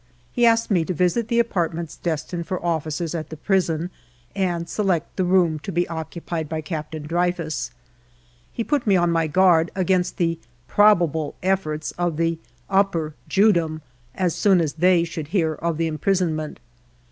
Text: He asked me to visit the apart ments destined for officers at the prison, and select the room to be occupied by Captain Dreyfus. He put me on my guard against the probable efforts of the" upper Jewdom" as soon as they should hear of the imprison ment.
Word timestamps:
He 0.31 0.47
asked 0.47 0.71
me 0.71 0.83
to 0.85 0.95
visit 0.95 1.27
the 1.27 1.37
apart 1.37 1.75
ments 1.75 1.95
destined 1.95 2.47
for 2.47 2.65
officers 2.65 3.13
at 3.13 3.29
the 3.29 3.37
prison, 3.37 3.91
and 4.35 4.67
select 4.67 5.15
the 5.15 5.23
room 5.23 5.59
to 5.59 5.71
be 5.71 5.87
occupied 5.89 6.49
by 6.49 6.61
Captain 6.61 7.03
Dreyfus. 7.03 7.69
He 8.51 8.63
put 8.63 8.87
me 8.87 8.95
on 8.95 9.11
my 9.11 9.27
guard 9.27 9.69
against 9.75 10.17
the 10.17 10.39
probable 10.67 11.35
efforts 11.43 11.91
of 11.99 12.17
the" 12.17 12.39
upper 12.79 13.13
Jewdom" 13.29 13.81
as 14.25 14.33
soon 14.33 14.59
as 14.59 14.73
they 14.73 15.03
should 15.03 15.27
hear 15.27 15.53
of 15.53 15.77
the 15.77 15.85
imprison 15.85 16.35
ment. 16.35 16.59